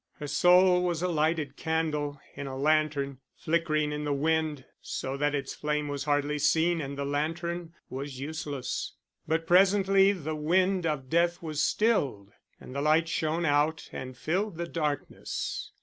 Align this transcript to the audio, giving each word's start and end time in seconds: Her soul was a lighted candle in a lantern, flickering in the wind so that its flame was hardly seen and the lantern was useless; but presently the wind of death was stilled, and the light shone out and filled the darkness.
Her 0.13 0.25
soul 0.25 0.81
was 0.81 1.03
a 1.03 1.07
lighted 1.07 1.55
candle 1.55 2.19
in 2.35 2.47
a 2.47 2.57
lantern, 2.57 3.19
flickering 3.37 3.91
in 3.91 4.03
the 4.03 4.11
wind 4.13 4.65
so 4.81 5.15
that 5.15 5.35
its 5.35 5.53
flame 5.53 5.87
was 5.89 6.05
hardly 6.05 6.39
seen 6.39 6.81
and 6.81 6.97
the 6.97 7.05
lantern 7.05 7.75
was 7.87 8.19
useless; 8.19 8.93
but 9.27 9.45
presently 9.45 10.11
the 10.11 10.33
wind 10.33 10.87
of 10.87 11.07
death 11.07 11.43
was 11.43 11.61
stilled, 11.61 12.31
and 12.59 12.73
the 12.73 12.81
light 12.81 13.07
shone 13.09 13.45
out 13.45 13.89
and 13.93 14.17
filled 14.17 14.57
the 14.57 14.67
darkness. 14.67 15.71